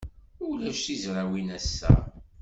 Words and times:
Ulac 0.47 0.79
tizrawin 0.85 1.49
ass-a. 1.57 1.93